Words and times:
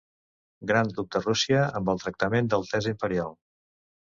Gran 0.71 0.89
duc 0.99 1.11
de 1.15 1.21
Rússia 1.25 1.61
amb 1.81 1.91
el 1.93 2.01
tractament 2.05 2.51
d'altesa 2.55 2.93
imperial. 2.97 3.39